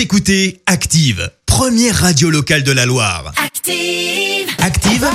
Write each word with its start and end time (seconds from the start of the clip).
Vous 0.00 0.04
écoutez 0.04 0.62
Active, 0.64 1.30
première 1.44 1.94
radio 1.94 2.30
locale 2.30 2.62
de 2.62 2.72
la 2.72 2.86
Loire. 2.86 3.34
Active. 3.36 4.48
Active, 4.58 5.06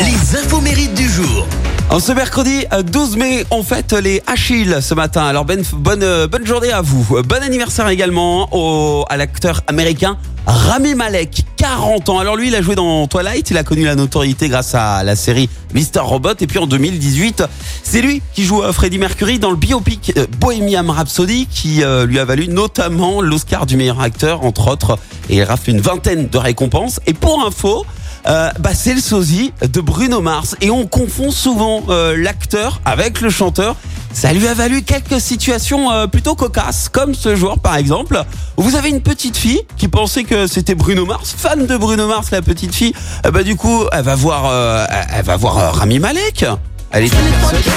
les 0.00 0.36
infos 0.36 0.60
mérites 0.60 0.94
du 0.94 1.08
jour. 1.08 1.46
En 1.90 2.00
ce 2.00 2.10
mercredi 2.10 2.64
euh, 2.72 2.82
12 2.82 3.16
mai, 3.16 3.44
on 3.52 3.62
fête 3.62 3.92
les 3.92 4.20
Achilles 4.26 4.78
ce 4.80 4.94
matin. 4.94 5.24
Alors 5.24 5.44
ben, 5.44 5.62
bonne, 5.74 6.02
euh, 6.02 6.26
bonne 6.26 6.44
journée 6.44 6.72
à 6.72 6.80
vous. 6.82 7.06
Euh, 7.18 7.22
Bon 7.22 7.40
anniversaire 7.40 7.86
également 7.88 8.48
au, 8.50 9.04
à 9.08 9.16
l'acteur 9.16 9.60
américain 9.68 10.18
Rami 10.46 10.94
Malek, 10.94 11.44
40 11.56 12.08
ans. 12.10 12.18
Alors 12.18 12.36
lui, 12.36 12.48
il 12.48 12.54
a 12.54 12.60
joué 12.60 12.74
dans 12.74 13.06
Twilight, 13.06 13.50
il 13.50 13.56
a 13.56 13.64
connu 13.64 13.84
la 13.84 13.94
notoriété 13.94 14.48
grâce 14.48 14.74
à 14.74 15.02
la 15.02 15.16
série 15.16 15.48
Mr. 15.74 16.00
Robot. 16.00 16.34
Et 16.40 16.46
puis 16.46 16.58
en 16.58 16.66
2018, 16.66 17.44
c'est 17.82 18.02
lui 18.02 18.20
qui 18.34 18.44
joue 18.44 18.62
euh, 18.62 18.72
Freddie 18.72 18.98
Mercury 18.98 19.38
dans 19.38 19.50
le 19.50 19.56
biopic 19.56 20.12
euh, 20.16 20.26
Bohemian 20.38 20.84
Rhapsody 20.86 21.46
qui 21.46 21.82
euh, 21.82 22.04
lui 22.04 22.18
a 22.18 22.26
valu 22.26 22.48
notamment 22.48 23.22
l'Oscar 23.22 23.64
du 23.64 23.76
meilleur 23.76 24.00
acteur, 24.00 24.44
entre 24.44 24.68
autres. 24.68 24.98
Et 25.30 25.36
il 25.36 25.42
rafle 25.42 25.70
une 25.70 25.80
vingtaine 25.80 26.28
de 26.28 26.38
récompenses. 26.38 27.00
Et 27.06 27.14
pour 27.14 27.44
info, 27.44 27.86
bah, 28.26 28.74
c'est 28.74 28.94
le 28.94 29.00
sosie 29.00 29.52
de 29.62 29.80
Bruno 29.80 30.20
Mars 30.20 30.56
et 30.62 30.70
on 30.70 30.86
confond 30.86 31.30
souvent 31.30 31.84
l'acteur 32.16 32.80
avec 32.86 33.20
le 33.20 33.28
chanteur. 33.28 33.76
Ça 34.14 34.32
lui 34.32 34.46
a 34.46 34.54
valu 34.54 34.82
quelques 34.82 35.20
situations 35.20 35.90
euh, 35.90 36.06
plutôt 36.06 36.36
cocasses, 36.36 36.88
comme 36.88 37.14
ce 37.14 37.34
jour 37.34 37.58
par 37.58 37.76
exemple, 37.76 38.22
où 38.56 38.62
vous 38.62 38.76
avez 38.76 38.88
une 38.88 39.02
petite 39.02 39.36
fille 39.36 39.62
qui 39.76 39.88
pensait 39.88 40.22
que 40.22 40.46
c'était 40.46 40.76
Bruno 40.76 41.04
Mars, 41.04 41.34
fan 41.36 41.66
de 41.66 41.76
Bruno 41.76 42.06
Mars, 42.06 42.30
la 42.30 42.40
petite 42.40 42.72
fille. 42.74 42.94
Bah 43.24 43.42
du 43.42 43.56
coup, 43.56 43.82
elle 43.92 44.04
va 44.04 44.14
voir, 44.14 44.44
euh, 44.46 44.86
elle 45.12 45.24
va 45.24 45.36
voir 45.36 45.58
euh, 45.58 45.70
Rami 45.72 45.98
Malek. 45.98 46.46
Elle 46.92 47.04
était 47.04 47.16
persuadée. 47.40 47.70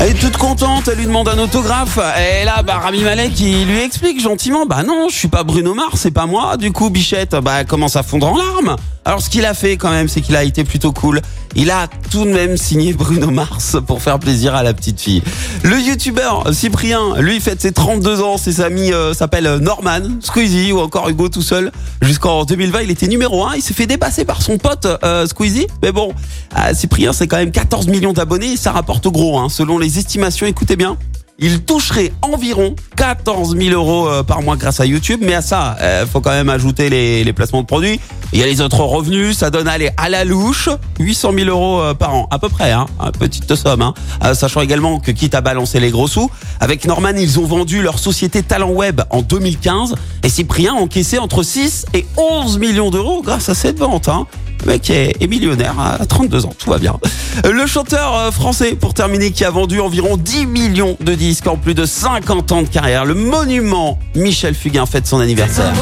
Elle 0.00 0.10
est 0.10 0.14
toute 0.14 0.36
contente, 0.36 0.88
elle 0.88 0.98
lui 0.98 1.06
demande 1.06 1.28
un 1.28 1.38
autographe. 1.38 1.98
Et 2.18 2.44
là, 2.44 2.62
bah, 2.62 2.78
Rami 2.78 3.02
Malek, 3.02 3.38
il 3.40 3.66
lui 3.66 3.80
explique 3.80 4.22
gentiment, 4.22 4.64
bah 4.64 4.84
non, 4.84 5.08
je 5.10 5.16
suis 5.16 5.28
pas 5.28 5.42
Bruno 5.42 5.74
Mars, 5.74 5.96
c'est 5.96 6.12
pas 6.12 6.26
moi. 6.26 6.56
Du 6.56 6.72
coup, 6.72 6.88
Bichette, 6.88 7.34
bah, 7.34 7.56
elle 7.60 7.66
commence 7.66 7.96
à 7.96 8.02
fondre 8.02 8.28
en 8.28 8.36
larmes. 8.36 8.76
Alors, 9.08 9.22
ce 9.22 9.30
qu'il 9.30 9.46
a 9.46 9.54
fait 9.54 9.78
quand 9.78 9.90
même, 9.90 10.06
c'est 10.06 10.20
qu'il 10.20 10.36
a 10.36 10.44
été 10.44 10.64
plutôt 10.64 10.92
cool. 10.92 11.22
Il 11.56 11.70
a 11.70 11.86
tout 12.10 12.26
de 12.26 12.30
même 12.30 12.58
signé 12.58 12.92
Bruno 12.92 13.30
Mars 13.30 13.78
pour 13.86 14.02
faire 14.02 14.18
plaisir 14.18 14.54
à 14.54 14.62
la 14.62 14.74
petite 14.74 15.00
fille. 15.00 15.22
Le 15.62 15.80
youtubeur 15.80 16.52
Cyprien, 16.52 17.16
lui, 17.18 17.40
fête 17.40 17.62
ses 17.62 17.72
32 17.72 18.20
ans. 18.20 18.36
Ses 18.36 18.60
amis 18.60 18.92
euh, 18.92 19.14
s'appellent 19.14 19.60
Norman, 19.62 20.02
Squeezie 20.20 20.72
ou 20.72 20.80
encore 20.80 21.08
Hugo 21.08 21.30
tout 21.30 21.40
seul. 21.40 21.72
Jusqu'en 22.02 22.44
2020, 22.44 22.82
il 22.82 22.90
était 22.90 23.08
numéro 23.08 23.46
1. 23.46 23.54
Il 23.56 23.62
s'est 23.62 23.72
fait 23.72 23.86
dépasser 23.86 24.26
par 24.26 24.42
son 24.42 24.58
pote 24.58 24.86
euh, 25.02 25.26
Squeezie. 25.26 25.68
Mais 25.82 25.90
bon, 25.90 26.12
euh, 26.58 26.74
Cyprien, 26.74 27.14
c'est 27.14 27.26
quand 27.26 27.38
même 27.38 27.50
14 27.50 27.86
millions 27.86 28.12
d'abonnés. 28.12 28.58
Ça 28.58 28.72
rapporte 28.72 29.08
gros, 29.08 29.38
hein. 29.38 29.48
selon 29.48 29.78
les 29.78 29.98
estimations. 29.98 30.46
Écoutez 30.46 30.76
bien. 30.76 30.98
Il 31.38 31.62
toucherait 31.62 32.12
environ 32.20 32.76
14 32.96 33.56
000 33.56 33.70
euros 33.70 34.10
par 34.24 34.42
mois 34.42 34.56
grâce 34.56 34.80
à 34.80 34.86
YouTube. 34.86 35.20
Mais 35.22 35.34
à 35.34 35.40
ça, 35.40 35.76
faut 36.12 36.20
quand 36.20 36.32
même 36.32 36.48
ajouter 36.48 36.90
les 36.90 37.32
placements 37.32 37.62
de 37.62 37.66
produits. 37.66 38.00
Il 38.32 38.38
y 38.38 38.42
a 38.42 38.46
les 38.46 38.60
autres 38.60 38.80
revenus, 38.80 39.38
ça 39.38 39.50
donne 39.50 39.68
aller 39.68 39.88
à 39.96 40.10
la 40.10 40.24
louche 40.24 40.68
800 41.00 41.32
000 41.34 41.48
euros 41.48 41.80
euh, 41.80 41.94
par 41.94 42.14
an, 42.14 42.28
à 42.30 42.38
peu 42.38 42.50
près, 42.50 42.72
hein, 42.72 42.86
une 43.02 43.12
petite 43.12 43.54
somme. 43.54 43.80
Hein. 43.80 43.94
Euh, 44.22 44.34
sachant 44.34 44.60
également 44.60 45.00
que 45.00 45.10
quitte 45.12 45.34
à 45.34 45.40
balancer 45.40 45.80
les 45.80 45.90
gros 45.90 46.06
sous, 46.06 46.30
avec 46.60 46.84
Norman, 46.84 47.12
ils 47.16 47.40
ont 47.40 47.46
vendu 47.46 47.80
leur 47.80 47.98
société 47.98 48.42
Talent 48.42 48.70
Web 48.70 49.00
en 49.10 49.22
2015 49.22 49.94
et 50.24 50.28
Cyprien 50.28 50.74
a 50.74 50.78
encaissé 50.78 51.18
entre 51.18 51.42
6 51.42 51.86
et 51.94 52.06
11 52.18 52.58
millions 52.58 52.90
d'euros 52.90 53.22
grâce 53.22 53.48
à 53.48 53.54
cette 53.54 53.78
vente. 53.78 54.10
Hein. 54.10 54.26
Le 54.60 54.72
mec 54.72 54.90
est, 54.90 55.26
millionnaire 55.26 55.76
à 55.78 56.04
32 56.04 56.44
ans, 56.44 56.52
tout 56.58 56.68
va 56.68 56.78
bien. 56.78 56.98
Euh, 57.46 57.52
Le 57.52 57.66
chanteur 57.66 58.32
français, 58.34 58.74
pour 58.74 58.92
terminer, 58.92 59.30
qui 59.30 59.44
a 59.44 59.50
vendu 59.50 59.80
environ 59.80 60.18
10 60.18 60.46
millions 60.46 60.98
de 61.00 61.14
disques 61.14 61.46
en 61.46 61.56
plus 61.56 61.74
de 61.74 61.86
50 61.86 62.52
ans 62.52 62.62
de 62.62 62.68
carrière. 62.68 63.06
Le 63.06 63.14
monument 63.14 63.98
Michel 64.14 64.54
Fugain 64.54 64.84
fête 64.84 65.06
son 65.06 65.20
anniversaire. 65.20 65.72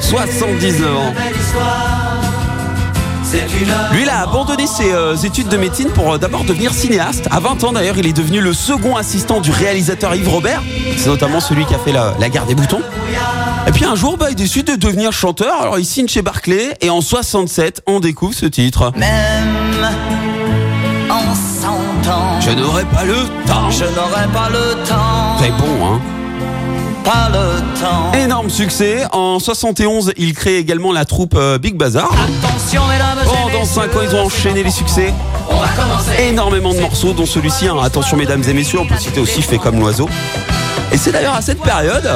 79 0.00 0.96
ans. 0.96 1.14
Lui, 3.92 4.02
il 4.02 4.08
a 4.08 4.22
abandonné 4.22 4.66
ses 4.66 4.90
euh, 4.92 5.14
études 5.16 5.48
de 5.48 5.56
médecine 5.56 5.88
pour 5.90 6.14
euh, 6.14 6.18
d'abord 6.18 6.44
devenir 6.44 6.72
cinéaste. 6.72 7.28
À 7.30 7.38
20 7.38 7.62
ans, 7.64 7.72
d'ailleurs, 7.72 7.96
il 7.98 8.06
est 8.06 8.12
devenu 8.12 8.40
le 8.40 8.52
second 8.52 8.96
assistant 8.96 9.40
du 9.40 9.50
réalisateur 9.52 10.14
Yves 10.14 10.28
Robert. 10.28 10.62
C'est 10.96 11.06
notamment 11.06 11.40
celui 11.40 11.64
qui 11.66 11.74
a 11.74 11.78
fait 11.78 11.92
la, 11.92 12.14
la 12.18 12.28
guerre 12.28 12.46
des 12.46 12.54
boutons. 12.56 12.80
Et 13.68 13.72
puis 13.72 13.84
un 13.84 13.94
jour, 13.94 14.16
bah, 14.16 14.26
il 14.30 14.36
décide 14.36 14.66
de 14.66 14.74
devenir 14.74 15.12
chanteur. 15.12 15.60
Alors, 15.60 15.78
il 15.78 15.84
signe 15.84 16.08
chez 16.08 16.22
Barclay 16.22 16.76
et 16.80 16.90
en 16.90 17.00
67, 17.00 17.82
on 17.86 18.00
découvre 18.00 18.34
ce 18.34 18.46
titre. 18.46 18.92
Même 18.96 19.86
en 21.10 21.34
s'entend, 21.34 22.40
Je 22.40 22.50
n'aurai 22.50 22.84
pas 22.84 23.04
le 23.04 23.26
temps. 23.46 23.70
je 23.70 23.84
n'aurai 23.84 24.26
pas 24.32 24.48
le 24.50 24.74
temps, 24.88 25.36
C'est 25.40 25.50
bon, 25.50 25.86
hein 25.86 26.00
pas 27.04 27.28
le 27.30 27.60
temps. 27.80 28.12
Énorme 28.18 28.50
succès. 28.50 29.04
En 29.12 29.38
71, 29.38 30.12
il 30.16 30.34
crée 30.34 30.56
également 30.58 30.92
la 30.92 31.04
troupe 31.04 31.34
euh, 31.36 31.58
Big 31.58 31.76
Bazar. 31.76 32.10
Attention 32.12 32.82
mesdames 32.88 33.18
et 33.22 33.26
Pendant 33.52 33.64
5 33.64 33.96
ans, 33.96 34.00
ils 34.02 34.14
ont 34.16 34.24
enchaîné 34.26 34.62
les 34.62 34.70
succès. 34.70 35.12
on 35.48 35.56
va 35.56 35.68
commencer. 35.68 36.22
énormément 36.28 36.72
de 36.74 36.80
morceaux, 36.80 37.12
dont 37.12 37.26
celui-ci. 37.26 37.68
hein. 37.68 37.76
Attention, 37.82 38.16
mesdames 38.16 38.42
et 38.48 38.52
messieurs, 38.52 38.80
on 38.80 38.86
peut 38.86 38.96
citer 38.98 39.20
aussi 39.20 39.42
Fait 39.42 39.58
comme 39.58 39.78
l'oiseau. 39.80 40.08
Et 40.92 40.96
c'est 40.96 41.12
d'ailleurs 41.12 41.34
à 41.34 41.42
cette 41.42 41.60
période 41.60 42.08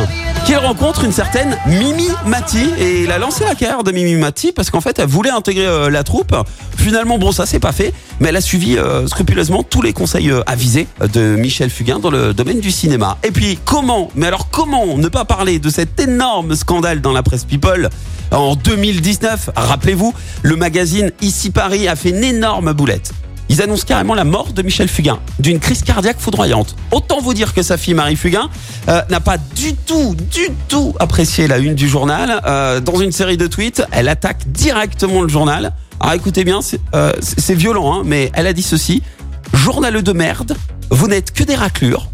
qu'il 0.44 0.56
rencontre 0.56 1.04
une 1.04 1.12
certaine 1.12 1.56
Mimi 1.66 2.08
Mati. 2.26 2.68
Et 2.78 3.02
il 3.02 3.10
a 3.10 3.18
lancé 3.18 3.44
la 3.44 3.54
carrière 3.54 3.82
de 3.82 3.92
Mimi 3.92 4.14
Mati 4.14 4.52
parce 4.52 4.70
qu'en 4.70 4.80
fait, 4.80 4.98
elle 4.98 5.06
voulait 5.06 5.30
intégrer 5.30 5.66
euh, 5.66 5.90
la 5.90 6.02
troupe. 6.02 6.34
Finalement, 6.76 7.18
bon, 7.18 7.32
ça 7.32 7.46
c'est 7.46 7.60
pas 7.60 7.72
fait, 7.72 7.94
mais 8.20 8.28
elle 8.28 8.36
a 8.36 8.40
suivi 8.40 8.76
euh, 8.76 9.06
scrupuleusement 9.06 9.62
tous 9.62 9.80
les 9.80 9.92
conseils 9.92 10.30
euh, 10.30 10.42
avisés 10.46 10.86
de 11.12 11.36
Michel 11.36 11.70
Fugain 11.70 11.98
dans 11.98 12.10
le 12.10 12.34
domaine 12.34 12.60
du 12.60 12.70
cinéma. 12.70 13.16
Et 13.22 13.30
puis, 13.30 13.58
comment, 13.64 14.10
mais 14.14 14.26
alors 14.26 14.50
comment 14.50 14.98
ne 14.98 15.08
pas 15.08 15.24
parler 15.24 15.58
de 15.58 15.70
cet 15.70 15.98
énorme 16.00 16.54
scandale 16.54 17.00
dans 17.00 17.12
la 17.12 17.22
presse 17.22 17.44
People 17.44 17.88
en 18.30 18.54
2019 18.56 19.50
Rappelez-vous, 19.56 20.12
le 20.42 20.56
magazine 20.56 21.12
Ici 21.22 21.50
Paris 21.50 21.88
a 21.88 21.96
fait 21.96 22.10
une 22.10 22.24
énorme 22.24 22.72
boulette. 22.72 23.12
Ils 23.54 23.62
annoncent 23.62 23.84
carrément 23.86 24.16
la 24.16 24.24
mort 24.24 24.52
de 24.52 24.62
Michel 24.62 24.88
Fugain, 24.88 25.20
d'une 25.38 25.60
crise 25.60 25.84
cardiaque 25.84 26.18
foudroyante. 26.18 26.74
Autant 26.90 27.20
vous 27.20 27.34
dire 27.34 27.54
que 27.54 27.62
sa 27.62 27.76
fille 27.76 27.94
Marie 27.94 28.16
Fugain 28.16 28.50
euh, 28.88 29.00
n'a 29.10 29.20
pas 29.20 29.38
du 29.38 29.76
tout, 29.76 30.16
du 30.16 30.48
tout 30.66 30.92
apprécié 30.98 31.46
la 31.46 31.58
une 31.58 31.76
du 31.76 31.88
journal. 31.88 32.42
Euh, 32.46 32.80
dans 32.80 32.98
une 32.98 33.12
série 33.12 33.36
de 33.36 33.46
tweets, 33.46 33.84
elle 33.92 34.08
attaque 34.08 34.50
directement 34.50 35.22
le 35.22 35.28
journal. 35.28 35.72
Alors 36.00 36.14
écoutez 36.14 36.42
bien, 36.42 36.62
c'est 36.62 36.80
euh, 36.96 37.12
violent, 37.50 37.94
hein, 37.94 38.02
mais 38.04 38.32
elle 38.34 38.48
a 38.48 38.52
dit 38.52 38.64
ceci. 38.64 39.04
Journaleux 39.52 40.02
de 40.02 40.10
merde, 40.10 40.56
vous 40.90 41.06
n'êtes 41.06 41.30
que 41.30 41.44
des 41.44 41.54
raclures. 41.54 42.08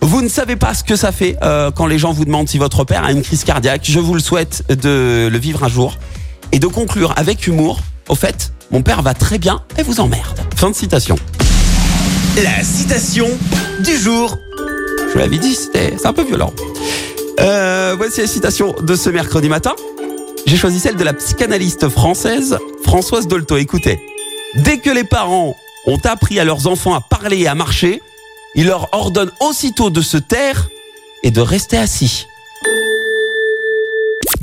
Vous 0.00 0.22
ne 0.22 0.28
savez 0.28 0.56
pas 0.56 0.72
ce 0.72 0.82
que 0.82 0.96
ça 0.96 1.12
fait 1.12 1.36
quand 1.74 1.86
les 1.86 1.98
gens 1.98 2.12
vous 2.12 2.24
demandent 2.24 2.48
si 2.48 2.56
votre 2.56 2.84
père 2.84 3.04
a 3.04 3.12
une 3.12 3.20
crise 3.20 3.44
cardiaque. 3.44 3.82
Je 3.84 4.00
vous 4.00 4.14
le 4.14 4.20
souhaite 4.20 4.64
de 4.70 5.28
le 5.30 5.38
vivre 5.38 5.62
un 5.62 5.68
jour. 5.68 5.98
Et 6.52 6.58
de 6.58 6.66
conclure 6.66 7.12
avec 7.16 7.46
humour, 7.46 7.80
au 8.08 8.14
fait, 8.14 8.52
mon 8.70 8.82
père 8.82 9.02
va 9.02 9.14
très 9.14 9.38
bien 9.38 9.62
et 9.78 9.82
vous 9.82 10.00
emmerde. 10.00 10.40
Fin 10.56 10.70
de 10.70 10.74
citation. 10.74 11.16
La 12.42 12.62
citation 12.62 13.26
du 13.80 13.96
jour. 13.96 14.38
Je 15.06 15.12
vous 15.12 15.18
l'avais 15.18 15.38
dit, 15.38 15.54
c'était 15.54 15.94
c'est 15.98 16.06
un 16.06 16.12
peu 16.12 16.24
violent. 16.24 16.52
Euh, 17.40 17.94
voici 17.96 18.20
la 18.20 18.26
citation 18.26 18.74
de 18.80 18.94
ce 18.94 19.10
mercredi 19.10 19.48
matin. 19.48 19.74
J'ai 20.46 20.56
choisi 20.56 20.80
celle 20.80 20.96
de 20.96 21.04
la 21.04 21.12
psychanalyste 21.12 21.88
française 21.88 22.58
Françoise 22.84 23.26
Dolto. 23.26 23.56
Écoutez, 23.56 24.00
dès 24.56 24.78
que 24.78 24.90
les 24.90 25.04
parents 25.04 25.56
ont 25.86 25.98
appris 26.04 26.38
à 26.40 26.44
leurs 26.44 26.66
enfants 26.66 26.94
à 26.94 27.00
parler 27.00 27.38
et 27.38 27.48
à 27.48 27.54
marcher, 27.54 28.00
ils 28.54 28.66
leur 28.66 28.88
ordonnent 28.92 29.32
aussitôt 29.40 29.90
de 29.90 30.00
se 30.00 30.16
taire 30.16 30.68
et 31.22 31.30
de 31.30 31.40
rester 31.40 31.76
assis. 31.76 32.26